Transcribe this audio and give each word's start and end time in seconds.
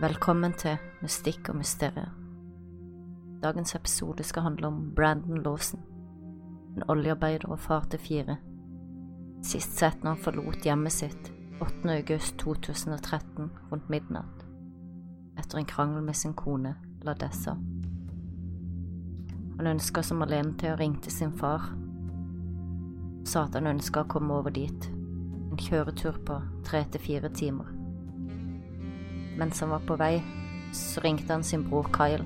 Velkommen 0.00 0.54
til 0.56 0.78
Mystikk 1.02 1.50
og 1.52 1.58
mysterier. 1.60 2.08
Dagens 3.42 3.74
episode 3.76 4.24
skal 4.24 4.42
handle 4.42 4.66
om 4.66 4.76
Brandon 4.96 5.42
Lawson, 5.42 5.80
en 6.76 6.86
oljearbeider 6.88 7.50
og 7.52 7.58
far 7.60 7.84
til 7.92 8.00
fire. 8.00 8.36
Sist 9.44 9.76
sett 9.76 10.00
når 10.00 10.14
han 10.14 10.22
forlot 10.24 10.64
hjemmet 10.64 10.94
sitt 10.94 11.28
8. 11.60 11.92
august 11.92 12.38
2013 12.40 13.50
rundt 13.72 13.90
midnatt, 13.92 14.46
etter 15.36 15.60
en 15.60 15.68
krangel 15.68 16.00
med 16.06 16.16
sin 16.16 16.32
kone 16.32 16.72
Ladessa. 17.04 17.58
Han 19.58 19.68
ønska 19.74 20.00
som 20.02 20.24
alene 20.24 20.54
til 20.56 20.72
å 20.72 20.78
ringe 20.80 21.02
til 21.04 21.12
sin 21.12 21.34
far, 21.36 21.74
sa 23.28 23.44
at 23.44 23.60
han 23.60 23.68
ønska 23.74 24.06
å 24.06 24.08
komme 24.16 24.40
over 24.40 24.56
dit, 24.62 24.88
en 25.50 25.60
kjøretur 25.60 26.22
på 26.24 26.40
tre 26.64 26.86
til 26.88 27.04
fire 27.04 27.32
timer. 27.36 27.79
Mens 29.40 29.60
han 29.64 29.72
var 29.72 29.80
på 29.88 29.96
vei, 29.96 30.18
så 30.76 31.00
ringte 31.00 31.32
han 31.32 31.44
sin 31.44 31.64
bror 31.64 31.88
Kyle. 31.94 32.24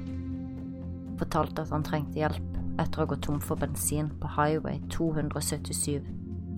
Fortalte 1.21 1.63
at 1.63 1.71
han 1.71 1.87
trengte 1.87 2.19
hjelp 2.19 2.57
etter 2.83 3.05
å 3.05 3.07
gått 3.13 3.23
tom 3.29 3.39
for 3.39 3.61
bensin 3.61 4.09
på 4.19 4.33
Highway 4.35 4.81
277 4.91 6.03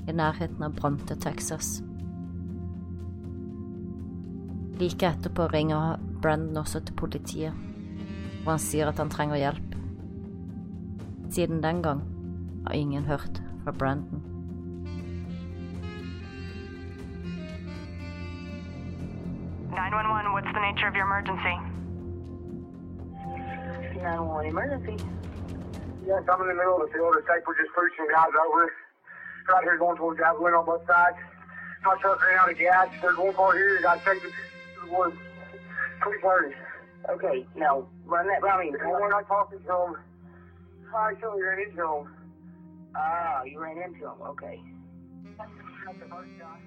i 0.09 0.15
nærheten 0.17 0.65
av 0.65 0.79
Bronte, 0.79 1.17
Texas. 1.21 1.83
Like 4.81 5.09
etterpå 5.09 5.49
ringer 5.53 6.01
Brandon 6.25 6.63
også 6.63 6.81
til 6.85 6.97
politiet, 6.97 7.53
og 8.47 8.55
han 8.55 8.63
sier 8.63 8.89
at 8.89 9.01
han 9.03 9.13
trenger 9.13 9.41
hjelp. 9.41 9.77
Siden 11.37 11.61
den 11.61 11.83
gang 11.85 12.01
har 12.65 12.81
ingen 12.81 13.05
hørt 13.05 13.43
fra 13.65 13.77
Brandon. 13.77 14.16
911, 19.77 20.33
what's 20.33 20.49
the 20.57 20.61
nature 20.65 20.89
of 20.89 20.97
your 20.97 21.05
emergency? 21.05 21.53
911 24.01 24.49
emergency. 24.49 24.97
Yes, 26.09 26.25
I'm 26.33 26.41
in 26.41 26.49
the 26.49 26.55
middle 26.57 26.81
of 26.81 26.89
the 26.89 26.93
field. 26.97 27.13
It's 27.19 27.29
like 27.29 27.47
we're 27.47 27.61
just 27.61 27.77
pushing 27.77 28.09
guys 28.09 28.33
over. 28.33 28.73
Right 29.53 29.63
here 29.63 29.77
going 29.77 29.99
towards 29.99 30.19
Javelin 30.19 30.55
on 30.55 30.65
both 30.65 30.87
sides. 30.89 31.21
My 31.85 31.95
truck 32.01 32.25
ran 32.25 32.39
out 32.39 32.51
of 32.51 32.59
gas. 32.59 32.89
There's 33.03 33.19
one 33.19 33.35
car 33.35 33.53
here. 33.53 33.77
You 33.77 33.83
Got 33.83 34.03
taken 34.03 34.31
to 34.31 34.87
the 34.87 34.97
woods. 34.97 35.17
Please 36.01 36.21
hurry. 36.23 36.55
Okay, 37.11 37.47
now 37.55 37.87
run 38.07 38.27
that 38.29 38.41
by 38.41 38.65
me. 38.65 38.69
And 38.73 38.91
we're 38.91 39.11
not 39.11 39.29
talking 39.29 39.61
to 39.61 39.65
him. 39.65 39.97
I 40.97 41.11
actually 41.11 41.43
ran 41.43 41.61
into 41.61 41.85
him. 41.85 42.09
Ah, 42.97 43.43
you 43.45 43.61
ran 43.61 43.77
into 43.77 44.09
him. 44.09 44.23
Okay. 44.25 44.59
That's 45.37 45.51
the 46.01 46.09
first 46.09 46.31
guy. 46.41 46.59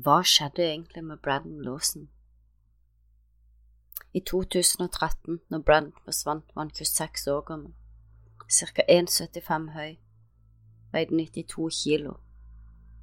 Hva 0.00 0.22
skjedde 0.24 0.62
egentlig 0.64 1.02
med 1.04 1.18
Brandon 1.18 1.62
Lawson? 1.62 2.08
I 4.14 4.20
2013, 4.20 5.40
når 5.48 5.58
Brandon 5.58 6.04
forsvant, 6.04 6.44
var 6.54 6.62
han 6.62 6.70
26 6.70 7.26
år 7.28 7.40
gammel, 7.40 7.74
ca. 8.48 8.82
1,75 8.88 9.66
høy, 9.74 9.98
veide 10.92 11.16
92 11.18 11.82
kilo 11.82 12.14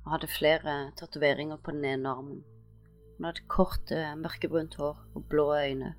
og 0.05 0.11
hadde 0.15 0.31
flere 0.31 0.73
tatoveringer 0.97 1.59
på 1.61 1.75
den 1.75 1.85
ene 1.85 2.09
armen. 2.09 2.41
Han 3.17 3.29
hadde 3.29 3.45
kort, 3.47 3.91
eh, 3.91 4.15
mørkebrunt 4.15 4.75
hår 4.75 4.97
og 5.15 5.29
blå 5.29 5.53
øyne 5.53 5.93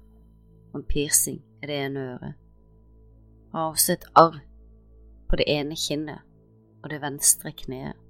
og 0.72 0.80
en 0.80 0.86
piercing 0.88 1.44
i 1.62 1.66
det 1.66 1.78
ene 1.84 2.00
øret. 2.00 2.34
Han 3.52 3.60
har 3.60 3.70
også 3.70 3.92
et 3.92 4.10
arr 4.16 4.40
på 5.28 5.36
det 5.36 5.46
ene 5.46 5.76
kinnet 5.76 6.20
og 6.82 6.90
det 6.90 7.02
venstre 7.02 7.52
kneet. 7.52 8.07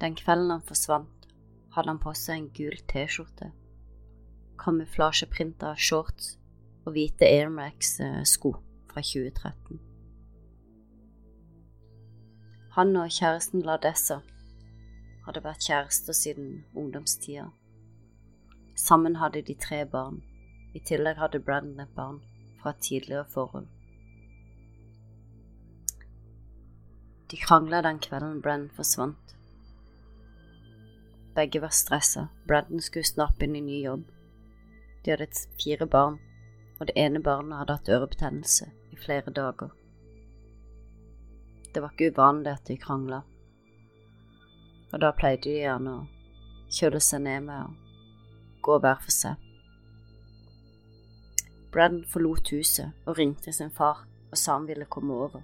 Den 0.00 0.16
kvelden 0.18 0.50
han 0.50 0.62
forsvant, 0.66 1.28
hadde 1.74 1.88
han 1.88 2.02
på 2.02 2.14
seg 2.18 2.38
en 2.38 2.50
gul 2.56 2.76
T-skjorte, 2.90 3.50
kamuflasjeprinta 4.58 5.74
shorts 5.78 6.36
og 6.84 6.94
hvite 6.94 7.26
Air 7.26 7.50
Max-sko 7.50 8.54
fra 8.90 9.02
2013. 9.02 9.80
Han 12.74 12.96
og 12.98 13.10
kjæresten 13.14 13.62
Ladessa 13.62 14.20
hadde 15.26 15.42
vært 15.44 15.62
kjærester 15.62 16.16
siden 16.16 16.64
ungdomstida. 16.74 17.48
Sammen 18.76 19.16
hadde 19.16 19.44
de 19.46 19.54
tre 19.54 19.84
barn, 19.86 20.18
i 20.74 20.82
tillegg 20.82 21.20
hadde 21.22 21.40
Brandon 21.40 21.84
et 21.86 21.94
barn 21.94 22.18
fra 22.60 22.74
et 22.74 22.82
tidligere 22.82 23.28
forhold. 23.30 23.68
De 27.30 27.36
krangla 27.36 27.80
den 27.82 27.98
kvelden 27.98 28.42
Brenn 28.42 28.68
forsvant. 28.74 29.33
Begge 31.34 31.60
var 31.60 31.68
stressa. 31.68 32.28
Brandon 32.46 32.80
skulle 32.80 33.04
snart 33.04 33.38
begynne 33.38 33.58
i 33.58 33.60
ny 33.60 33.84
jobb. 33.84 34.04
De 35.04 35.10
hadde 35.10 35.26
fire 35.64 35.86
barn, 35.86 36.18
og 36.80 36.86
det 36.86 36.96
ene 36.96 37.22
barnet 37.22 37.58
hadde 37.58 37.76
hatt 37.76 37.88
ørebetennelse 37.88 38.70
i 38.92 38.96
flere 38.96 39.30
dager. 39.30 39.72
Det 41.74 41.82
var 41.82 41.90
ikke 41.90 42.12
uvanlig 42.14 42.52
at 42.52 42.68
de 42.68 42.76
krangla, 42.78 43.22
og 44.92 45.00
da 45.02 45.10
pleide 45.10 45.42
de 45.48 45.56
gjerne 45.58 45.94
å 45.98 46.04
kjøle 46.70 47.00
seg 47.02 47.24
ned 47.24 47.48
med 47.48 47.64
å 47.66 47.72
gå 48.62 48.78
hver 48.78 49.00
for 49.02 49.14
seg. 49.14 49.40
Brandon 51.74 52.06
forlot 52.12 52.52
huset 52.54 52.94
og 53.04 53.18
ringte 53.18 53.52
sin 53.52 53.74
far 53.74 54.04
og 54.30 54.38
sa 54.38 54.54
han 54.54 54.68
ville 54.70 54.86
komme 54.86 55.18
over. 55.26 55.42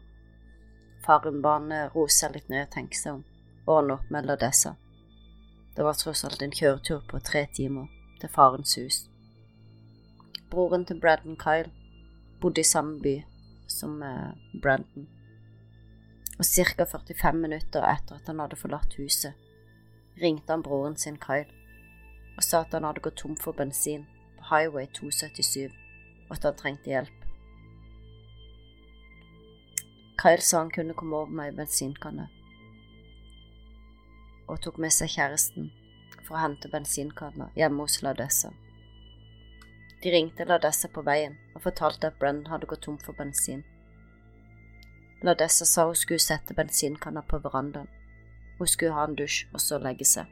Faren 1.03 1.43
ba 1.43 1.57
han 1.59 1.75
roe 1.95 2.09
seg 2.15 2.37
litt 2.37 2.49
ned 2.49 2.69
og 2.69 2.73
tenke 2.77 2.99
seg 2.99 3.19
om, 3.19 3.25
og 3.67 3.75
ordne 3.75 3.99
opp 3.99 4.15
med 4.15 4.31
Ladessa. 4.31 4.77
Det 5.81 5.85
var 5.85 5.95
tross 5.97 6.25
alt 6.25 6.43
en 6.45 6.53
kjøretur 6.53 6.99
på 7.09 7.19
tre 7.25 7.41
timer 7.57 7.87
til 8.21 8.29
farens 8.29 8.75
hus. 8.77 8.97
Broren 10.53 10.83
til 10.85 10.99
Brandon 11.01 11.39
Kyle 11.41 11.71
bodde 12.41 12.61
i 12.61 12.69
samme 12.69 12.99
by 13.01 13.15
som 13.65 14.03
eh, 14.05 14.35
Brandon, 14.63 15.07
og 16.37 16.45
ca. 16.45 16.85
45 16.85 17.33
minutter 17.33 17.87
etter 17.95 18.19
at 18.19 18.29
han 18.29 18.43
hadde 18.45 18.59
forlatt 18.61 18.99
huset, 19.01 19.33
ringte 20.21 20.53
han 20.53 20.67
broren 20.67 20.99
sin 21.01 21.17
Kyle 21.17 21.49
og 22.37 22.45
sa 22.45 22.61
at 22.61 22.77
han 22.77 22.85
hadde 22.85 23.01
gått 23.01 23.17
tom 23.25 23.39
for 23.41 23.57
bensin 23.57 24.05
på 24.37 24.51
Highway 24.51 24.85
277, 25.01 25.73
og 26.29 26.37
at 26.37 26.45
han 26.45 26.61
trengte 26.61 26.93
hjelp. 26.93 27.25
Kyle 30.21 30.45
sa 30.45 30.61
han 30.61 30.77
kunne 30.77 30.93
komme 30.93 31.17
over 31.17 31.33
med 31.33 31.55
ei 31.55 31.57
bensinkanne, 31.63 32.29
og 34.51 34.61
tok 34.65 34.81
med 34.83 34.93
seg 34.95 35.13
kjæresten 35.15 35.71
for 36.27 36.37
å 36.37 36.43
hente 36.45 36.71
bensinkanner 36.73 37.51
hjemme 37.59 37.87
hos 37.87 38.01
Ladessa. 38.05 38.51
De 40.03 40.13
ringte 40.15 40.47
Ladessa 40.49 40.89
på 40.89 41.03
veien 41.07 41.37
og 41.55 41.65
fortalte 41.67 42.09
at 42.09 42.19
Brennan 42.21 42.51
hadde 42.53 42.69
gått 42.71 42.85
tom 42.87 42.99
for 42.99 43.17
bensin. 43.19 43.65
Ladessa 45.23 45.67
sa 45.69 45.87
hun 45.87 45.99
skulle 45.99 46.23
sette 46.25 46.57
bensinkanna 46.57 47.23
på 47.23 47.43
verandaen. 47.45 47.89
Hun 48.59 48.69
skulle 48.69 48.97
ha 48.97 49.05
en 49.09 49.17
dusj 49.17 49.43
og 49.53 49.61
så 49.61 49.79
legge 49.79 50.07
seg. 50.09 50.29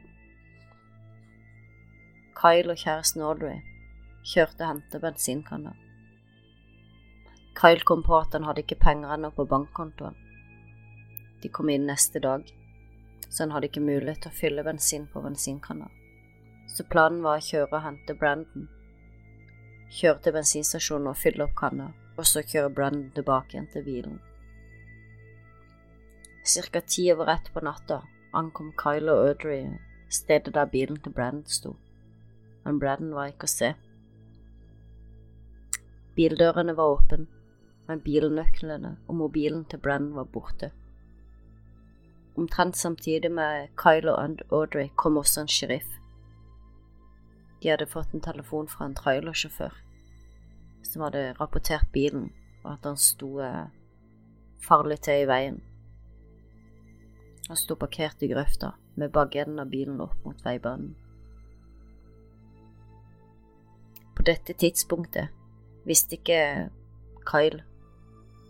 Kyle 2.39 2.73
og 2.73 2.79
kjæresten 2.81 3.21
Audrey 3.25 3.59
kjørte 4.23 4.63
og 4.63 4.69
hentet 4.71 5.03
bensinkanna. 5.03 5.75
Kyle 7.59 7.83
kom 7.85 8.01
på 8.07 8.15
at 8.17 8.33
han 8.33 8.47
hadde 8.47 8.63
ikke 8.63 8.79
penger 8.79 9.13
ennå 9.13 9.33
på 9.35 9.45
bankkontoen. 9.45 10.15
De 11.43 11.49
kom 11.51 11.69
inn 11.69 11.85
neste 11.87 12.21
dag, 12.23 12.45
så 13.29 13.43
han 13.43 13.53
hadde 13.53 13.69
ikke 13.69 13.85
mulighet 13.85 14.23
til 14.25 14.31
å 14.31 14.39
fylle 14.39 14.65
bensin 14.65 15.07
på 15.13 15.21
bensinkanna. 15.23 15.89
Så 16.69 16.85
planen 16.89 17.23
var 17.25 17.39
å 17.39 17.45
kjøre 17.45 17.71
og 17.71 17.83
hente 17.85 18.15
Brandon. 18.17 18.67
Kjøre 19.99 20.21
til 20.25 20.35
bensinstasjonen 20.37 21.09
og 21.11 21.17
fylle 21.17 21.45
opp 21.45 21.55
kanna, 21.57 21.91
og 22.17 22.27
så 22.29 22.43
kjøre 22.45 22.73
Brandon 22.73 23.09
tilbake 23.15 23.55
igjen 23.55 23.69
til 23.73 23.85
bilen. 23.85 24.17
Cirka 26.45 26.81
ti 26.81 27.11
over 27.13 27.29
ett 27.33 27.51
på 27.53 27.61
natta 27.65 28.01
ankom 28.33 28.71
Kyle 28.77 29.13
og 29.13 29.27
Audrey 29.27 29.67
stedet 30.09 30.53
der 30.53 30.65
bilen 30.65 30.97
til 31.01 31.13
Brandon 31.13 31.45
sto, 31.45 31.75
men 32.65 32.79
Brandon 32.81 33.13
var 33.13 33.29
ikke 33.29 33.49
å 33.49 33.51
se. 33.51 33.73
Bildørene 36.17 36.73
var 36.77 36.95
åpne, 36.97 37.27
men 37.87 38.01
bilnøklene 38.05 38.95
og 39.07 39.15
mobilen 39.21 39.65
til 39.69 39.81
Brandon 39.81 40.17
var 40.17 40.29
borte. 40.33 40.71
Omtrent 42.39 42.77
samtidig 42.79 43.31
med 43.35 43.67
Kylo 43.75 44.13
og 44.13 44.39
Audrey 44.51 44.87
kom 44.95 45.17
også 45.19 45.41
en 45.41 45.51
sheriff. 45.51 45.89
De 47.59 47.67
hadde 47.67 47.89
fått 47.91 48.13
en 48.15 48.23
telefon 48.23 48.69
fra 48.71 48.87
en 48.87 48.95
trailersjåfør 48.95 49.75
som 50.87 51.03
hadde 51.03 51.33
rapportert 51.41 51.91
bilen, 51.91 52.29
og 52.63 52.71
at 52.77 52.87
han 52.87 52.97
sto 52.97 53.33
eh, 53.43 53.67
farlig 54.63 55.01
til 55.03 55.25
i 55.25 55.27
veien. 55.27 55.59
Han 57.49 57.59
sto 57.59 57.75
parkert 57.75 58.23
i 58.23 58.31
grøfta 58.31 58.71
med 58.95 59.11
bakenden 59.11 59.59
av 59.59 59.75
bilen 59.75 59.99
opp 59.99 60.15
mot 60.23 60.39
veibanen. 60.45 60.95
På 64.15 64.23
dette 64.27 64.55
tidspunktet 64.55 65.35
visste 65.87 66.15
ikke 66.15 66.69
Kyle 67.27 67.65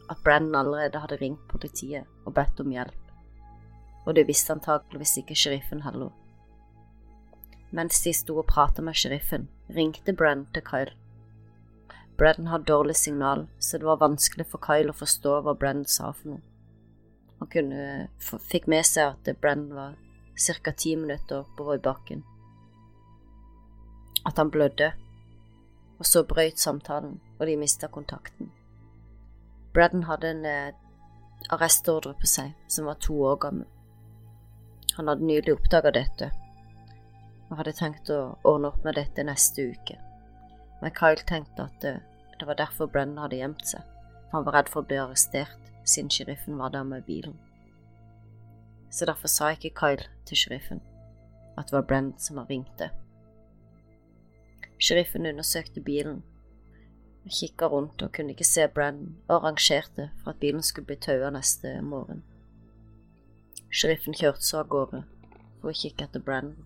at 0.09 0.21
Brennan 0.23 0.61
allerede 0.61 1.01
hadde 1.01 1.21
ringt 1.21 1.49
politiet 1.49 2.05
og 2.25 2.37
bedt 2.37 2.61
om 2.61 2.69
hjelp, 2.73 3.08
og 4.05 4.15
det 4.15 4.27
visste 4.27 4.53
antakeligvis 4.53 5.17
ikke 5.21 5.35
sheriffen 5.35 5.83
heller. 5.85 6.09
Mens 7.71 8.01
de 8.03 8.13
sto 8.13 8.39
og 8.41 8.47
pratet 8.49 8.83
med 8.83 8.97
sheriffen, 8.97 9.47
ringte 9.75 10.13
Brenn 10.13 10.47
til 10.53 10.65
Kyle. 10.65 10.95
Brenn 12.17 12.49
hadde 12.49 12.65
dårlig 12.65 12.95
signal, 12.95 13.47
så 13.59 13.77
det 13.77 13.85
var 13.85 14.01
vanskelig 14.01 14.47
for 14.49 14.61
Kyle 14.63 14.91
å 14.91 14.97
forstå 14.97 15.35
hva 15.45 15.53
Brenn 15.55 15.85
sa 15.85 16.11
for 16.11 16.33
noe. 16.33 16.41
Han 17.39 17.47
kunne, 17.47 18.09
fikk 18.19 18.67
med 18.67 18.83
seg 18.83 19.13
at 19.13 19.29
Brenn 19.39 19.69
var 19.71 19.95
ca. 20.35 20.71
ti 20.71 20.95
minutter 20.95 21.45
oppover 21.45 21.77
i 21.77 21.83
bakken, 21.83 22.23
at 24.25 24.37
han 24.37 24.51
blødde, 24.51 24.91
og 25.99 26.05
så 26.05 26.23
brøyt 26.23 26.59
samtalen, 26.59 27.19
og 27.39 27.47
de 27.47 27.55
mista 27.59 27.87
kontakten. 27.87 28.51
Brenn 29.73 30.03
hadde 30.03 30.31
en 30.31 30.45
eh, 30.45 30.75
arrestordre 31.53 32.15
på 32.19 32.27
seg 32.27 32.55
som 32.67 32.89
var 32.89 32.99
to 32.99 33.15
år 33.23 33.37
gammel. 33.39 33.67
Han 34.99 35.07
hadde 35.07 35.23
nylig 35.23 35.53
oppdaga 35.53 35.93
dette 35.95 36.27
og 37.47 37.53
hadde 37.55 37.71
tenkt 37.77 38.09
å 38.11 38.35
ordne 38.43 38.67
opp 38.67 38.83
med 38.83 38.97
dette 38.99 39.23
neste 39.23 39.69
uke, 39.71 39.95
men 40.81 40.91
Kyle 40.97 41.23
tenkte 41.23 41.69
at 41.69 41.77
det, 41.79 41.93
eh, 42.01 42.33
det 42.39 42.47
var 42.47 42.57
derfor 42.59 42.89
Brennan 42.91 43.21
hadde 43.23 43.39
gjemt 43.39 43.63
seg, 43.65 43.85
han 44.33 44.43
var 44.43 44.57
redd 44.57 44.69
for 44.69 44.83
å 44.83 44.89
bli 44.89 44.97
arrestert 44.99 45.69
siden 45.87 46.11
sheriffen 46.11 46.59
var 46.59 46.73
der 46.75 46.83
med 46.83 47.05
bilen. 47.07 47.37
Så 48.91 49.07
derfor 49.07 49.31
sa 49.31 49.53
ikke 49.55 49.71
Kyle 49.79 50.03
til 50.27 50.37
sheriffen 50.37 50.81
at 51.55 51.71
det 51.71 51.77
var 51.77 51.87
Brennan 51.87 52.19
som 52.19 52.37
hadde 52.37 52.53
ringt 52.53 52.75
det. 52.77 52.89
Sheriffen 54.83 55.25
undersøkte 55.31 55.81
bilen 55.81 56.19
kikka 57.29 57.71
rundt 57.71 58.03
og 58.03 58.11
kunne 58.11 58.35
ikke 58.35 58.47
se 58.47 58.67
Brennan, 58.67 59.15
og 59.29 59.35
arrangerte 59.37 60.09
for 60.19 60.35
at 60.35 60.43
bilen 60.43 60.63
skulle 60.63 60.91
bli 60.91 60.99
taua 60.99 61.31
neste 61.31 61.77
morgen. 61.81 62.23
Sheriffen 63.69 64.15
kjørte 64.17 64.41
seg 64.41 64.63
av 64.63 64.69
gårde 64.73 65.03
for 65.61 65.69
å 65.69 65.77
kikke 65.77 66.07
etter 66.07 66.23
Brandon. 66.25 66.65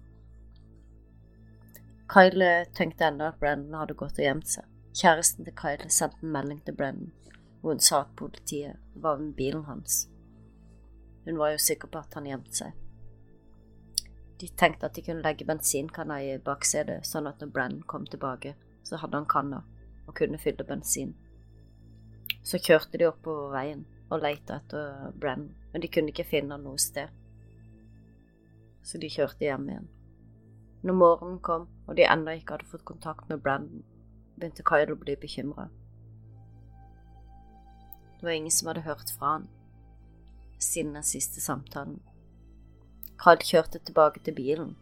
Kyle 2.13 2.51
tenkte 2.77 3.09
ennå 3.09 3.27
at 3.27 3.39
Brandon 3.41 3.75
hadde 3.75 3.97
gått 3.99 4.19
og 4.21 4.23
gjemt 4.23 4.47
seg. 4.47 4.69
Kjæresten 4.93 5.43
til 5.43 5.55
Kyle 5.57 5.89
sendte 5.91 6.23
en 6.23 6.31
melding 6.31 6.61
til 6.63 6.77
Brandon, 6.79 7.09
hvor 7.59 7.73
hun 7.73 7.83
sa 7.83 8.03
at 8.03 8.13
politiet 8.19 8.79
var 8.95 9.19
med 9.19 9.33
bilen 9.35 9.65
hans. 9.67 10.05
Hun 11.25 11.39
var 11.41 11.51
jo 11.51 11.63
sikker 11.65 11.91
på 11.91 11.99
at 11.99 12.15
han 12.15 12.29
gjemte 12.29 12.55
seg. 12.55 12.79
De 14.39 14.49
tenkte 14.59 14.87
at 14.87 14.95
de 14.95 15.03
kunne 15.03 15.23
legge 15.25 15.47
bensinkanna 15.47 16.19
i 16.23 16.37
baksetet, 16.43 17.07
sånn 17.07 17.27
at 17.27 17.43
når 17.43 17.51
Brandon 17.55 17.83
kom 17.87 18.05
tilbake, 18.07 18.55
så 18.83 18.99
hadde 19.01 19.19
han 19.19 19.27
kanna 19.27 19.63
og 20.07 20.15
kunne 20.19 20.39
fylle 20.39 20.67
bensin. 20.67 21.13
Så 22.43 22.59
kjørte 22.63 22.99
de 22.99 23.07
oppover 23.07 23.51
veien 23.55 23.83
og 24.09 24.23
leita 24.23 24.59
etter 24.59 25.11
Brennan, 25.19 25.51
men 25.73 25.81
de 25.81 25.89
kunne 25.89 26.13
ikke 26.13 26.27
finne 26.29 26.53
han 26.55 26.63
noe 26.63 26.79
sted. 26.79 27.09
Så 28.83 28.99
de 29.01 29.09
kjørte 29.09 29.43
hjem 29.45 29.65
igjen. 29.69 29.89
Når 30.83 30.99
morgenen 30.99 31.39
kom 31.39 31.65
og 31.87 31.97
de 31.97 32.05
ennå 32.05 32.35
ikke 32.37 32.57
hadde 32.57 32.69
fått 32.69 32.85
kontakt 32.85 33.29
med 33.31 33.41
Brandon, 33.41 33.83
begynte 34.37 34.65
Kyle 34.67 34.93
å 34.93 34.99
bli 34.99 35.15
bekymra. 35.19 35.69
Det 38.19 38.27
var 38.27 38.37
ingen 38.37 38.53
som 38.55 38.69
hadde 38.69 38.85
hørt 38.87 39.11
fra 39.17 39.37
han 39.37 39.49
siden 40.63 40.93
den 40.95 41.03
siste 41.03 41.41
samtalen. 41.43 41.99
Kyle 43.19 43.43
kjørte 43.43 43.79
tilbake 43.79 44.21
til 44.23 44.35
bilen, 44.35 44.75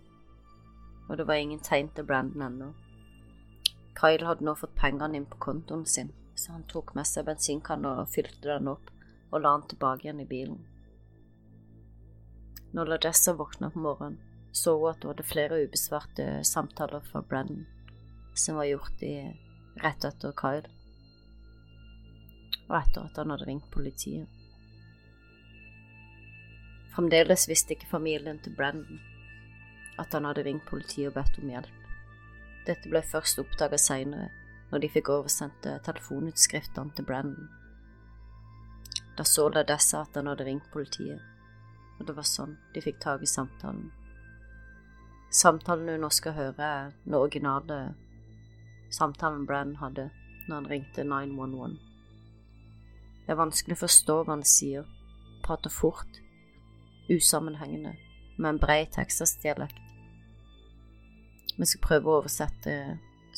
og 1.09 1.17
det 1.17 1.27
var 1.27 1.41
ingen 1.41 1.59
tegn 1.59 1.89
til 1.95 2.05
Brandon 2.05 2.45
ennå. 2.47 2.71
Kyle 3.97 4.27
hadde 4.27 4.45
nå 4.45 4.53
fått 4.57 4.77
pengene 4.77 5.17
inn 5.17 5.29
på 5.29 5.39
kontoen 5.41 5.85
sin, 5.85 6.11
så 6.35 6.55
han 6.55 6.67
tok 6.69 6.93
med 6.97 7.07
seg 7.07 7.25
bensinkanna 7.27 7.95
og 8.01 8.11
fylte 8.13 8.47
den 8.47 8.69
opp 8.71 8.91
og 9.31 9.41
la 9.41 9.55
den 9.57 9.67
tilbake 9.73 10.07
igjen 10.07 10.23
i 10.23 10.29
bilen. 10.29 10.61
Når 12.71 12.85
Ladessa 12.85 13.33
våkna 13.33 13.69
på 13.69 13.79
morgenen, 13.79 14.19
så 14.51 14.77
hun 14.77 14.89
at 14.89 15.03
hun 15.03 15.11
hadde 15.11 15.27
flere 15.27 15.63
ubesvarte 15.63 16.43
samtaler 16.47 17.03
fra 17.11 17.21
Brennan 17.21 17.65
som 18.33 18.55
var 18.55 18.65
gjort 18.65 19.03
i, 19.03 19.15
rett 19.75 20.05
etter 20.05 20.31
Kyle, 20.31 20.69
og 22.69 22.75
etter 22.79 23.03
at 23.03 23.17
han 23.19 23.33
hadde 23.33 23.47
ringt 23.47 23.67
politiet. 23.71 24.27
Fremdeles 26.95 27.47
visste 27.49 27.75
ikke 27.75 27.91
familien 27.91 28.39
til 28.43 28.55
Brandon 28.55 28.99
at 29.99 30.13
han 30.15 30.25
hadde 30.25 30.43
ringt 30.43 30.65
politiet 30.67 31.11
og 31.11 31.15
bedt 31.19 31.39
om 31.39 31.51
hjelp. 31.51 31.89
Dette 32.67 32.89
ble 32.91 33.01
først 33.05 33.39
oppdaga 33.41 33.77
seinere, 33.79 34.29
når 34.71 34.83
de 34.83 34.89
fikk 34.91 35.11
oversendt 35.13 35.67
telefonutskriftene 35.85 36.95
til 36.95 37.07
Brandon. 37.07 37.49
Da 39.17 39.25
så 39.27 39.49
Ladessa 39.51 40.05
at 40.05 40.15
han 40.17 40.29
hadde 40.31 40.47
ringt 40.47 40.71
politiet, 40.73 41.19
og 42.01 42.07
det 42.07 42.15
var 42.17 42.25
sånn 42.25 42.55
de 42.73 42.81
fikk 42.81 42.97
tak 43.03 43.21
i 43.21 43.29
samtalen. 43.29 43.91
Samtalen 45.31 45.87
du 45.87 46.01
nå 46.01 46.09
skal 46.11 46.33
høre, 46.35 46.65
er 46.65 46.95
den 47.05 47.15
originale 47.15 47.93
samtalen 48.91 49.45
Brann 49.47 49.77
hadde 49.79 50.09
når 50.47 50.55
han 50.55 50.69
ringte 50.71 51.05
911. 51.05 51.77
Det 53.21 53.31
er 53.31 53.39
vanskelig 53.39 53.77
å 53.77 53.83
forstå 53.83 54.17
hva 54.23 54.33
han 54.33 54.43
sier, 54.47 54.87
prater 55.45 55.71
fort, 55.71 56.19
usammenhengende, 57.11 57.93
med 58.37 58.49
en 58.49 58.59
bred 58.59 58.91
Texas-dialekt. 58.97 59.77
Vi 61.55 61.67
skal 61.69 61.85
prøve 61.85 62.09
å 62.09 62.17
oversette 62.23 62.75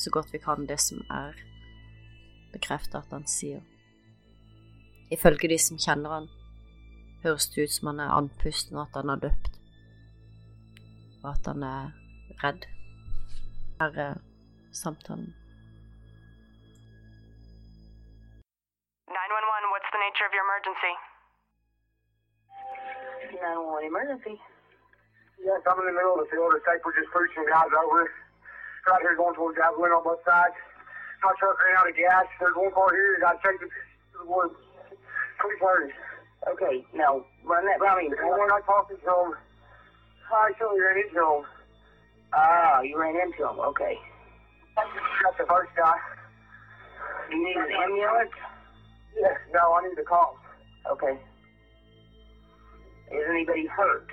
så 0.00 0.10
godt 0.10 0.32
vi 0.32 0.40
kan 0.42 0.64
det 0.66 0.80
som 0.80 1.04
er 1.12 1.36
bekreftet 2.54 2.96
at 3.02 3.12
han 3.12 3.28
sier. 3.28 3.60
Ifølge 5.12 5.52
de 5.52 5.60
som 5.60 5.78
kjenner 5.78 6.16
han, 6.16 6.28
høres 7.24 7.48
det 7.52 7.62
ut 7.64 7.72
som 7.72 7.86
han 7.90 8.00
er 8.04 8.14
andpusten 8.18 8.76
og 8.76 8.84
at 8.86 8.96
han 9.00 9.08
har 9.12 9.20
døpt, 9.26 9.52
og 11.24 11.30
at 11.34 11.44
han 11.50 11.62
er 11.62 11.84
redd. 12.44 12.62
Her 13.80 13.90
er 14.06 14.14
samtalen. 14.82 15.30
911, 19.08 19.72
what's 19.74 19.90
the 19.94 20.02
nature 20.06 20.26
of 20.28 20.32
your 20.36 20.44
emergency? 20.48 20.94
911 23.40 23.88
emergency. 23.92 24.36
Yes, 25.40 25.60
I'm 25.66 25.78
in 25.82 25.86
the 25.90 25.96
middle 25.96 26.14
of 26.16 26.20
the 26.22 26.30
field. 26.30 26.54
The 26.54 26.62
we're 26.84 26.96
just 26.96 27.10
pushed 27.10 27.34
some 27.34 27.48
guys 27.48 27.72
over. 27.74 28.06
Right 28.86 29.02
here 29.02 29.16
going 29.16 29.34
towards 29.34 29.56
Javelin 29.56 29.96
on 29.96 30.04
both 30.04 30.22
sides. 30.24 30.56
My 31.24 31.32
truck 31.40 31.56
ran 31.56 31.76
out 31.80 31.88
of 31.88 31.96
gas. 31.96 32.28
There's 32.38 32.54
one 32.54 32.70
car 32.76 32.92
here. 32.92 33.16
I 33.24 33.32
take 33.40 33.60
it 33.64 33.72
to 34.12 34.16
the 34.22 34.28
woods. 34.28 34.56
Pretty 35.40 35.58
flirty. 35.58 35.90
Okay, 36.52 36.84
now 36.94 37.24
run 37.44 37.64
that 37.64 37.80
by 37.80 37.96
me. 38.02 38.10
The 38.10 38.26
one 38.26 38.50
I 38.52 38.60
talked 38.66 38.90
to 38.90 38.96
him, 38.96 39.34
I 40.32 40.50
actually 40.50 40.80
ran 40.80 40.98
into 40.98 41.20
him. 41.20 41.44
Ah, 42.34 42.80
you 42.82 42.98
ran 43.00 43.16
into 43.16 43.48
him. 43.48 43.60
Okay. 43.60 43.98
That's 44.76 45.38
the 45.38 45.46
first 45.46 45.70
guy. 45.76 45.94
You 47.30 47.44
need 47.44 47.56
an 47.56 47.70
ambulance? 47.72 48.30
Yes, 49.16 49.38
no, 49.52 49.72
I 49.72 49.88
need 49.88 49.96
the 49.96 50.02
cops. 50.02 50.38
Okay. 50.90 51.16
Is 53.12 53.24
anybody 53.30 53.66
hurt? 53.66 54.10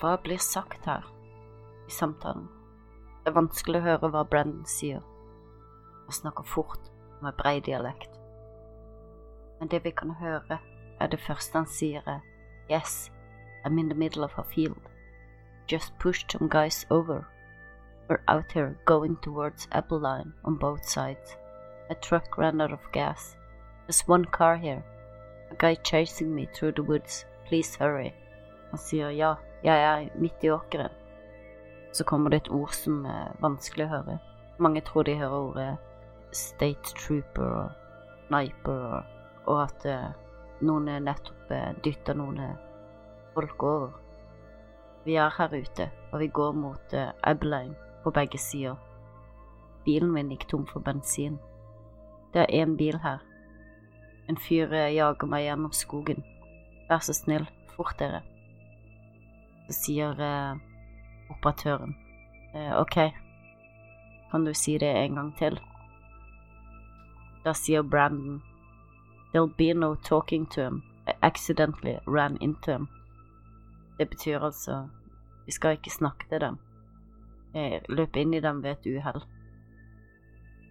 Hva 0.00 0.16
blir 0.22 0.38
sagt 0.38 0.84
her 0.86 1.02
i 1.88 1.90
samtalen? 1.90 2.46
Det 3.24 3.32
er 3.32 3.40
vanskelig 3.40 3.80
å 3.80 3.86
høre 3.86 4.10
hva 4.14 4.22
Brendan 4.30 4.66
sier. 4.70 5.00
Han 6.04 6.14
snakker 6.14 6.46
fort 6.46 6.90
med 7.22 7.34
bred 7.40 7.64
dialekt. 7.66 8.12
Men 9.58 9.68
det 9.72 9.82
vi 9.84 9.90
kan 9.90 10.14
høre, 10.20 10.60
er 11.00 11.10
det 11.10 11.18
første 11.20 11.58
han 11.58 11.66
sier 11.66 12.06
er 12.06 12.20
Yes, 12.70 13.10
I'm 13.64 13.80
in 13.80 13.88
the 13.88 13.98
middle 13.98 14.24
of 14.24 14.38
a 14.38 14.44
field. 14.44 14.78
Just 15.66 15.98
pushed 15.98 16.30
some 16.30 16.48
guys 16.48 16.86
over. 16.90 17.26
We're 18.08 18.22
out 18.28 18.52
here 18.52 18.78
going 18.84 19.16
towards 19.16 19.68
Apple 19.72 19.98
Line 19.98 20.32
on 20.44 20.56
both 20.56 20.88
sides. 20.88 21.36
A 21.90 21.94
truck 21.94 22.38
ran 22.38 22.60
out 22.60 22.72
of 22.72 22.92
gas. 22.92 23.36
There's 23.86 24.06
one 24.06 24.24
car 24.24 24.56
here. 24.56 24.84
A 25.50 25.56
guy 25.56 25.74
chasing 25.74 26.34
me 26.34 26.46
through 26.54 26.72
the 26.72 26.82
woods. 26.82 27.26
Please 27.48 27.74
hurry. 27.74 28.14
Han 28.70 28.78
sier 28.78 29.10
ja, 29.10 29.36
jeg 29.64 29.84
er 29.84 30.08
midt 30.20 30.44
i 30.44 30.50
åkeren. 30.50 30.94
Så 31.92 32.04
kommer 32.04 32.30
det 32.30 32.44
et 32.44 32.50
ord 32.52 32.72
som 32.76 33.04
er 33.08 33.34
vanskelig 33.42 33.88
å 33.88 33.92
høre. 33.96 34.18
Mange 34.58 34.82
tror 34.86 35.06
de 35.06 35.16
hører 35.18 35.38
ordet 35.38 35.68
state 36.32 36.94
trooper 36.98 37.44
og 37.44 37.70
sniper, 38.28 39.04
og, 39.46 39.62
at 39.62 39.86
eh, 39.88 40.10
noen 40.60 40.90
nettopp 41.04 41.52
eh, 41.54 41.70
dytter 41.84 42.18
noen 42.18 42.40
eh, 42.44 42.56
folk 43.34 43.62
over. 43.64 43.94
Vi 45.06 45.16
er 45.16 45.32
her 45.32 45.54
ute, 45.54 45.88
og 46.12 46.20
vi 46.20 46.28
går 46.28 46.52
mot 46.58 46.94
Abilene 47.24 47.76
på 48.02 48.12
begge 48.12 48.38
sider. 48.38 48.76
Bilen 49.86 50.10
min 50.12 50.32
gikk 50.34 50.48
tom 50.50 50.66
for 50.68 50.84
bensin. 50.84 51.38
Det 52.34 52.44
er 52.44 52.52
én 52.60 52.76
bil 52.76 52.98
her. 53.00 53.22
En 54.28 54.36
fyr 54.36 54.74
jager 54.92 55.30
meg 55.30 55.46
gjennom 55.46 55.72
skogen. 55.72 56.24
vær 56.88 57.00
så 57.00 57.14
snill, 57.16 57.46
fort 57.76 57.96
dere. 57.98 58.20
Sier 59.68 60.20
eh, 60.20 60.56
operatøren, 61.30 61.96
eh, 62.54 62.72
ok, 62.80 62.96
kan 64.30 64.44
du 64.44 64.54
si 64.54 64.78
det 64.78 64.88
en 64.96 65.14
gang 65.14 65.32
til? 65.36 65.58
Da 67.44 67.52
sier 67.52 67.82
Brandon, 67.82 68.42
there'll 69.32 69.56
be 69.56 69.74
no 69.74 69.94
talking 69.94 70.46
to 70.46 70.64
him, 70.64 70.82
I 71.06 71.12
accidentally 71.22 71.98
ran 72.06 72.38
into 72.40 72.72
him. 72.72 72.88
Det 73.98 74.08
betyr 74.10 74.40
altså, 74.40 74.88
vi 75.46 75.52
skal 75.52 75.76
ikke 75.76 75.90
snakke 75.90 76.28
til 76.28 76.40
dem. 76.40 76.58
Jeg 77.54 77.82
løp 77.88 78.16
inn 78.16 78.34
i 78.34 78.40
dem 78.40 78.62
ved 78.62 78.70
et 78.70 78.86
uhell. 78.86 79.22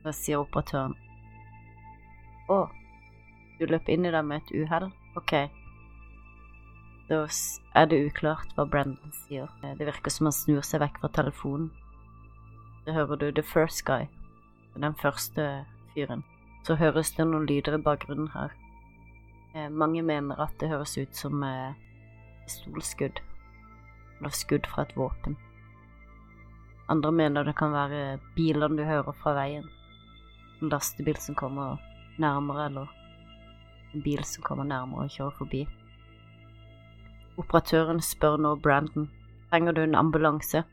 Da 0.04 0.12
sier 0.12 0.42
operatøren, 0.42 0.94
å, 2.50 2.68
du 3.60 3.66
løp 3.66 3.90
inn 3.90 4.06
i 4.06 4.12
dem 4.12 4.30
ved 4.30 4.42
et 4.42 4.54
uhell? 4.62 4.92
Ok. 5.18 5.34
Da 7.08 7.22
er 7.76 7.86
det 7.88 8.02
uklart 8.10 8.52
hva 8.56 8.66
Brendan 8.68 9.14
sier. 9.16 9.48
Eh, 9.64 9.76
Det 9.78 9.88
virker 9.88 10.12
som 10.12 10.28
han 10.28 10.36
snur 10.36 10.62
seg 10.62 10.82
vekk 10.82 11.00
fra 11.00 11.10
telefonen. 11.16 11.72
Så 12.84 12.94
hører 12.94 13.16
du 13.16 13.32
The 13.32 13.44
First 13.44 13.86
Guy, 13.86 14.08
den 14.76 14.96
første 14.96 15.66
fyren. 15.94 16.24
Så 16.64 16.76
høres 16.76 17.14
det 17.16 17.26
noen 17.28 17.48
lyder 17.48 17.78
i 17.78 17.82
bakgrunnen 17.84 18.28
her. 18.34 18.52
Eh, 19.56 19.70
mange 19.70 20.02
mener 20.04 20.40
at 20.40 20.60
det 20.60 20.70
høres 20.70 20.98
ut 20.98 21.16
som 21.16 21.44
eh, 21.44 21.74
pistolskudd, 22.44 23.22
eller 24.20 24.30
skudd 24.30 24.68
fra 24.68 24.84
et 24.84 24.96
våpen. 24.96 25.38
Andre 26.90 27.12
mener 27.12 27.44
det 27.44 27.56
kan 27.56 27.72
være 27.72 28.20
bilene 28.36 28.78
du 28.78 28.84
hører 28.84 29.16
fra 29.24 29.34
veien. 29.34 29.68
En 30.62 30.70
lastebil 30.70 31.18
som 31.20 31.36
kommer 31.36 31.80
nærmere, 32.20 32.66
eller 32.66 32.88
en 33.94 34.04
bil 34.04 34.24
som 34.24 34.44
kommer 34.44 34.64
nærmere 34.68 35.08
og 35.08 35.10
kjører 35.12 35.38
forbi. 35.40 35.68
Operatøren 37.38 38.02
spør 38.02 38.38
nå 38.42 38.56
Brandon 38.56 39.12
trenger 39.50 39.72
du 39.72 39.82
en 39.84 39.96
ambulanse. 39.96 40.64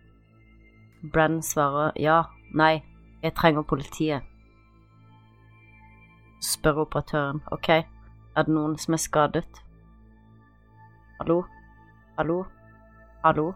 Brandon 1.12 1.42
svarer 1.42 1.92
ja, 2.00 2.23
nei, 2.56 2.83
jeg 3.23 3.35
trenger 3.37 3.66
politiet. 3.68 4.25
Spør 6.40 6.80
operatøren 6.87 7.42
ok, 7.52 7.68
er 7.68 8.49
det 8.49 8.54
noen 8.56 8.78
som 8.80 8.97
er 8.97 9.02
skadet? 9.04 9.61
Hallo? 11.18 11.42
Hallo? 12.16 12.40
Hallo? 13.25 13.52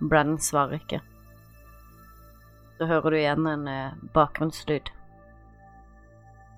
Brandon 0.00 0.40
svarer 0.40 0.80
ikke. 0.80 1.00
Så 2.78 2.88
hører 2.88 3.10
du 3.10 3.16
igjen 3.20 3.46
en 3.46 3.68
eh, 3.68 3.94
bakgrunnslyd. 4.16 4.90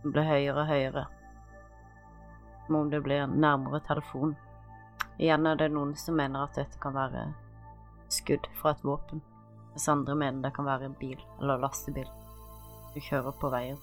Den 0.03 0.15
blir 0.15 0.31
høyere 0.31 0.63
og 0.63 0.67
høyere. 0.71 1.07
Som 2.67 2.81
om 2.81 2.91
det 2.91 3.03
blir 3.05 3.27
nærmere 3.27 3.83
telefonen. 3.87 4.39
Igjen 5.17 5.47
er 5.49 5.57
det 5.57 5.71
noen 5.73 5.95
som 5.97 6.19
mener 6.19 6.45
at 6.45 6.59
dette 6.59 6.79
kan 6.83 6.95
være 6.97 7.31
skudd 8.13 8.47
fra 8.61 8.75
et 8.75 8.85
våpen, 8.85 9.23
mens 9.73 9.89
andre 9.89 10.15
mener 10.15 10.45
det 10.45 10.55
kan 10.57 10.69
være 10.69 10.91
en 10.91 10.99
bil 11.01 11.19
eller 11.41 11.63
lastebil 11.63 12.09
du 12.97 13.01
kjører 13.05 13.35
på 13.37 13.51
veien. 13.53 13.79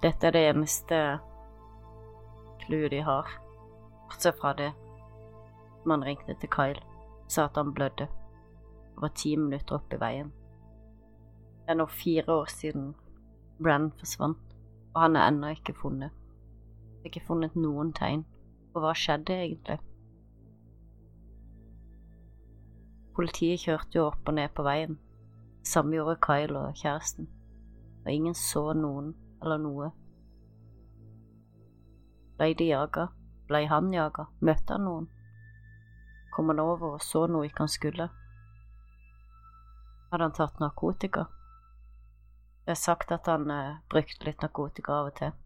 Dette 0.00 0.28
er 0.28 0.32
det 0.32 0.44
eneste 0.48 0.98
clouet 2.62 2.92
de 2.94 3.00
har, 3.04 3.28
bortsett 4.08 4.38
fra 4.40 4.54
det 4.56 4.70
man 5.86 6.04
ringte 6.04 6.34
til 6.40 6.50
Kyle, 6.52 6.80
sa 7.28 7.44
at 7.46 7.58
han 7.60 7.74
blødde 7.76 8.08
og 8.96 9.02
var 9.04 9.12
ti 9.14 9.34
minutter 9.36 9.76
opp 9.76 9.92
i 9.92 10.00
veien. 10.00 10.32
Det 11.64 11.74
er 11.74 11.78
nå 11.80 11.86
fire 11.90 12.38
år 12.40 12.48
siden 12.52 12.94
Brann 13.60 13.90
forsvant, 13.98 14.56
og 14.94 15.00
han 15.02 15.16
er 15.16 15.28
ennå 15.28 15.52
ikke 15.56 15.74
funnet. 15.76 16.12
Det 17.02 17.12
ikke 17.12 17.26
funnet 17.28 17.56
noen 17.56 17.92
tegn. 17.96 18.24
Og 18.76 18.82
hva 18.84 18.92
skjedde 18.92 19.32
egentlig? 19.32 19.78
Politiet 23.16 23.62
kjørte 23.62 23.96
jo 23.96 24.10
opp 24.10 24.28
og 24.28 24.36
ned 24.36 24.52
på 24.52 24.66
veien. 24.66 24.98
Samme 25.64 25.96
gjorde 25.96 26.18
Kyle 26.26 26.58
og 26.60 26.76
kjæresten. 26.76 27.30
Og 28.04 28.10
ingen 28.12 28.36
så 28.36 28.66
noen 28.76 29.14
eller 29.40 29.62
noe. 29.62 29.88
Blei 32.36 32.52
de 32.52 32.68
jaga? 32.68 33.06
Blei 33.48 33.64
han 33.72 33.88
jaga? 33.94 34.28
Møtte 34.44 34.76
han 34.76 34.84
noen? 34.84 35.08
Kom 36.36 36.52
han 36.52 36.60
over 36.60 36.98
og 36.98 37.00
så 37.00 37.24
noe 37.32 37.48
ikke 37.48 37.64
han 37.64 37.72
skulle? 37.72 38.10
Hadde 40.12 40.28
han 40.28 40.36
tatt 40.36 40.60
narkotika? 40.60 41.24
Det 42.66 42.76
er 42.76 42.82
sagt 42.84 43.16
at 43.16 43.32
han 43.32 43.48
eh, 43.50 43.80
brukte 43.88 44.28
litt 44.28 44.44
narkotika 44.44 45.00
av 45.00 45.12
og 45.14 45.16
til. 45.16 45.36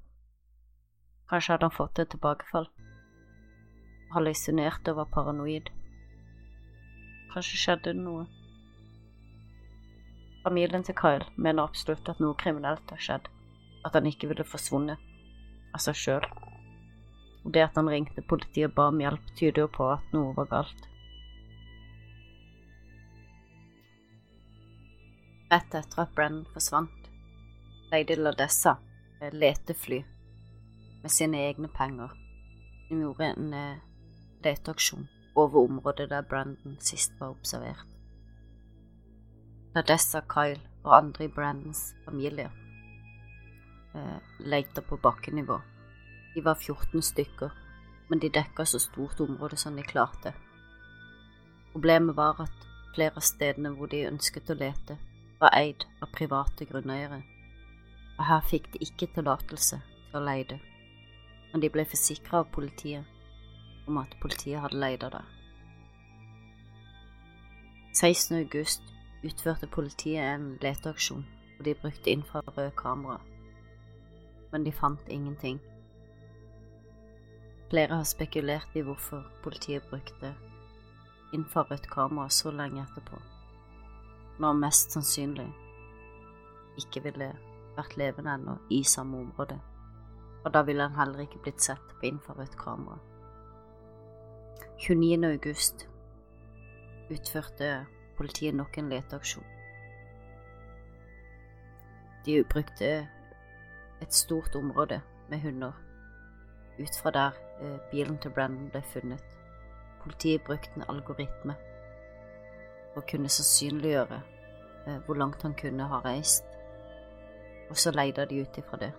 Kanskje 1.30 1.54
hadde 1.54 1.70
han 1.70 1.78
fått 1.78 2.02
et 2.02 2.10
tilbakefall. 2.10 2.66
Hallusinerte 4.10 4.90
og 4.90 5.02
var 5.04 5.10
paranoid. 5.14 5.70
Kanskje 7.30 7.58
skjedde 7.62 7.92
det 7.92 8.02
noe. 8.02 8.24
Familien 10.42 10.82
til 10.82 10.96
Kyle 10.98 11.26
mener 11.36 11.68
absolutt 11.68 12.08
at 12.10 12.20
noe 12.22 12.34
kriminelt 12.40 12.90
har 12.90 13.02
skjedd, 13.04 13.28
at 13.86 13.94
han 13.94 14.08
ikke 14.10 14.30
ville 14.30 14.46
forsvunnet 14.48 14.98
av 15.76 15.82
seg 15.84 15.98
sjøl. 16.00 16.26
Det 17.44 17.62
at 17.64 17.76
han 17.78 17.88
ringte 17.88 18.24
politiet 18.26 18.70
og 18.70 18.76
ba 18.76 18.86
om 18.90 19.00
hjelp, 19.00 19.34
tyder 19.38 19.64
jo 19.64 19.72
på 19.76 19.86
at 19.92 20.14
noe 20.16 20.32
var 20.36 20.48
galt. 20.50 20.86
Rett 25.50 25.74
etter 25.74 26.02
at 26.02 26.16
Brennan 26.16 26.46
forsvant, 26.54 27.10
leide 27.90 28.18
Ladessa 28.18 28.76
et 29.20 29.34
letefly 29.34 30.00
med 31.02 31.12
sine 31.12 31.40
egne 31.46 31.68
penger. 31.74 32.12
De 32.88 32.98
gjorde 33.00 33.30
en 33.30 33.54
eh, 33.54 33.89
leteaksjon 34.44 35.08
over 35.34 35.64
området 35.64 36.10
der 36.10 36.22
Brandon 36.22 36.76
sist 36.80 37.12
var 37.20 37.30
observert. 37.30 37.86
Nadessa, 39.74 40.20
Kyle 40.20 40.60
og 40.84 40.96
andre 40.96 41.24
i 41.24 41.28
Brandons 41.28 41.94
familie 42.04 42.50
eh, 43.94 44.18
lette 44.38 44.82
på 44.82 44.96
bakkenivå. 44.96 45.60
De 46.34 46.44
var 46.44 46.54
14 46.54 47.02
stykker, 47.02 47.50
men 48.08 48.18
de 48.18 48.30
dekka 48.30 48.64
så 48.64 48.78
stort 48.78 49.20
område 49.20 49.56
som 49.56 49.76
de 49.76 49.82
klarte. 49.82 50.32
Problemet 51.72 52.16
var 52.16 52.40
at 52.42 52.66
flere 52.94 53.16
av 53.16 53.22
stedene 53.22 53.70
hvor 53.76 53.90
de 53.90 54.06
ønsket 54.08 54.50
å 54.50 54.58
lete, 54.58 54.98
var 55.40 55.54
eid 55.56 55.86
av 56.02 56.10
private 56.12 56.66
grunneiere, 56.66 57.22
og 58.18 58.26
her 58.26 58.42
fikk 58.44 58.72
de 58.72 58.82
ikke 58.84 59.08
tillatelse 59.14 59.78
til 60.10 60.18
å 60.18 60.24
leide, 60.24 60.58
men 61.52 61.62
de 61.62 61.70
ble 61.72 61.86
forsikra 61.88 62.42
av 62.42 62.50
politiet 62.52 63.06
om 63.86 63.98
at 64.00 64.16
politiet 64.20 64.60
hadde 64.60 64.80
leid 64.80 65.04
av 65.04 65.14
det. 65.16 65.24
16. 67.92 68.36
august 68.38 68.82
utførte 69.24 69.66
politiet 69.66 70.22
en 70.22 70.58
leteaksjon, 70.62 71.24
og 71.58 71.64
de 71.64 71.74
brukte 71.74 72.10
infrarøde 72.10 72.70
kamera, 72.76 73.18
men 74.52 74.64
de 74.64 74.72
fant 74.72 75.08
ingenting. 75.08 75.58
Flere 77.70 77.96
har 77.96 78.06
spekulert 78.08 78.74
i 78.74 78.82
hvorfor 78.86 79.26
politiet 79.42 79.82
brukte 79.90 80.34
infrarødt 81.34 81.90
kamera 81.90 82.28
så 82.28 82.50
lenge 82.50 82.82
etterpå, 82.82 83.20
når 84.38 84.58
mest 84.62 84.96
sannsynlig 84.96 85.50
ikke 86.80 87.04
ville 87.04 87.32
vært 87.76 87.96
levende 88.00 88.34
ennå 88.34 88.56
i 88.70 88.82
samme 88.86 89.20
område, 89.26 89.58
og 90.44 90.54
da 90.54 90.62
ville 90.66 90.88
han 90.88 90.98
heller 90.98 91.26
ikke 91.26 91.42
blitt 91.44 91.62
sett 91.62 91.94
på 92.00 92.08
infrarødt 92.08 92.56
kamera. 92.58 92.98
29. 94.80 95.24
august 95.24 95.88
utførte 97.10 97.86
politiet 98.16 98.54
nok 98.56 98.78
en 98.80 98.86
leteaksjon. 98.88 99.44
De 102.24 102.38
brukte 102.48 102.88
et 104.00 104.14
stort 104.16 104.56
område 104.56 105.02
med 105.28 105.42
hunder 105.42 105.76
ut 106.78 106.96
fra 107.02 107.12
der 107.12 107.36
eh, 107.60 107.76
bilen 107.90 108.16
til 108.18 108.32
Brandon 108.32 108.70
ble 108.72 108.80
funnet. 108.94 109.36
Politiet 110.00 110.46
brukte 110.48 110.72
en 110.80 110.88
algoritme 110.88 111.58
for 112.94 113.02
å 113.02 113.08
kunne 113.12 113.28
sannsynliggjøre 113.28 114.22
eh, 114.22 114.98
hvor 115.04 115.20
langt 115.20 115.44
han 115.44 115.58
kunne 115.60 115.90
ha 115.92 116.00
reist, 116.08 116.48
og 117.68 117.76
så 117.76 117.92
leide 117.92 118.24
de 118.32 118.40
ut 118.40 118.64
ifra 118.64 118.80
det. 118.80 118.94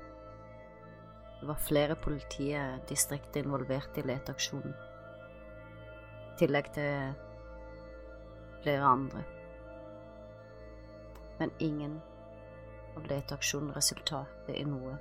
Det 1.41 1.50
var 1.50 1.67
flere 1.71 1.97
politidistrikter 1.97 3.41
involvert 3.41 3.97
i 3.97 4.05
leteaksjonen, 4.05 4.77
i 6.31 6.38
tillegg 6.39 6.71
til 6.73 7.13
flere 8.63 8.85
andre. 8.88 9.23
Men 11.39 11.51
ingen 11.59 12.00
av 12.95 13.07
leteaksjonen 13.09 13.73
resultatet 13.75 14.55
i 14.55 14.65
noe. 14.67 14.97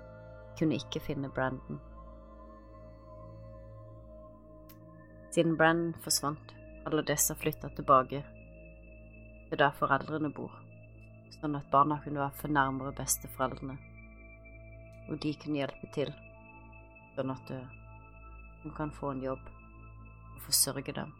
Kunne 0.58 0.76
ikke 0.76 1.02
finne 1.04 1.30
Brandon. 1.32 1.78
Siden 5.30 5.56
Brandon 5.56 5.94
forsvant, 6.02 6.54
alle 6.86 7.04
disse 7.06 7.36
flytta 7.38 7.70
tilbake 7.76 8.24
til 9.50 9.58
der 9.60 9.76
foreldrene 9.78 10.32
bor, 10.34 10.52
sånn 11.36 11.54
at 11.58 11.70
barna 11.70 12.00
kunne 12.02 12.22
være 12.22 12.38
for 12.40 12.54
nærmere 12.56 12.94
besteforeldrene, 12.98 13.76
og 15.08 15.22
de 15.22 15.34
kunne 15.38 15.62
hjelpe 15.62 15.92
til 15.94 16.10
sånn 17.14 17.30
at 17.34 17.54
eh, 17.54 17.78
hun 18.64 18.74
kan 18.76 18.92
få 18.94 19.14
en 19.14 19.24
jobb 19.24 19.42
og 20.34 20.44
forsørge 20.48 20.94
dem. 20.98 21.19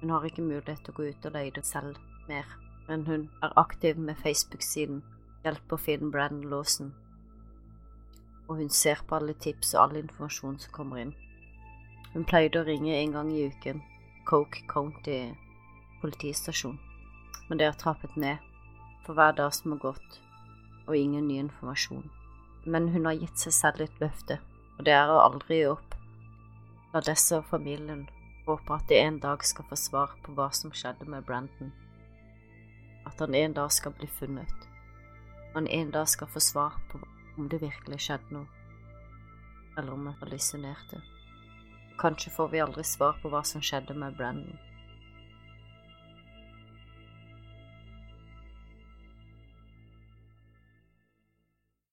Hun 0.00 0.10
har 0.10 0.24
ikke 0.24 0.44
mulighet 0.44 0.82
til 0.84 0.92
å 0.92 0.96
gå 0.96 1.08
ut 1.10 1.26
og 1.26 1.32
det 1.32 1.64
selv 1.64 1.96
mer, 2.28 2.46
men 2.88 3.06
hun 3.06 3.28
er 3.42 3.54
aktiv 3.56 3.98
med 3.98 4.18
Facebook-siden 4.22 5.02
Hjelp 5.44 5.78
Finn 5.80 6.10
Brandon 6.10 6.50
Lawson, 6.50 6.94
og 8.48 8.56
hun 8.56 8.68
ser 8.70 9.02
på 9.08 9.16
alle 9.16 9.34
tips 9.34 9.74
og 9.74 9.82
all 9.82 9.96
informasjon 10.02 10.58
som 10.58 10.72
kommer 10.72 11.00
inn. 11.02 11.14
Hun 12.12 12.24
pleide 12.24 12.60
å 12.60 12.66
ringe 12.66 12.94
en 12.94 13.12
gang 13.12 13.32
i 13.32 13.46
uken 13.48 13.82
Coke 14.26 14.62
County 14.68 15.32
politistasjon, 16.00 16.78
men 17.48 17.58
det 17.58 17.66
har 17.70 17.78
trappet 17.80 18.16
ned 18.16 18.42
for 19.06 19.14
hver 19.14 19.32
dag 19.38 19.54
som 19.54 19.72
har 19.74 19.82
gått, 19.82 20.20
og 20.86 20.96
ingen 20.96 21.28
ny 21.28 21.38
informasjon. 21.44 22.04
Men 22.66 22.88
hun 22.88 23.06
har 23.06 23.18
gitt 23.18 23.38
seg 23.38 23.54
selv 23.54 23.86
et 23.86 24.00
løfte, 24.02 24.38
og 24.78 24.84
det 24.86 24.94
er 24.94 25.10
å 25.10 25.22
aldri 25.22 25.62
gi 25.62 25.70
opp. 25.70 25.94
Disse 27.06 27.36
og 27.36 27.44
familien 27.50 28.06
håpe 28.46 28.74
at 28.74 28.90
jeg 28.90 29.02
en 29.02 29.18
dag 29.18 29.42
skal 29.44 29.66
få 29.66 29.76
svar 29.78 30.14
på 30.22 30.34
hva 30.36 30.46
som 30.54 30.72
skjedde 30.74 31.08
med 31.10 31.26
Brandon. 31.26 31.72
At 33.06 33.18
han 33.22 33.34
en 33.34 33.54
dag 33.56 33.72
skal 33.72 33.94
bli 33.98 34.06
funnet. 34.06 34.68
Han 35.54 35.66
en 35.66 35.90
dag 35.90 36.08
skal 36.08 36.30
få 36.30 36.40
svar 36.40 36.78
på 36.90 37.00
om 37.36 37.48
det 37.48 37.60
virkelig 37.62 37.98
skjedde 38.06 38.32
noe, 38.32 38.46
eller 39.76 39.92
om 39.92 40.06
han 40.08 40.18
hallusinerte. 40.20 41.02
Kanskje 42.00 42.32
får 42.32 42.48
vi 42.52 42.62
aldri 42.64 42.84
svar 42.84 43.18
på 43.22 43.32
hva 43.32 43.42
som 43.44 43.64
skjedde 43.64 43.96
med 43.98 44.16
Brandon. 44.16 44.58